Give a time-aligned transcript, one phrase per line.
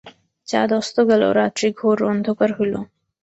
[0.47, 2.75] চাঁদ অস্ত গেল, রাত্রি ঘোর অন্ধকার হইল।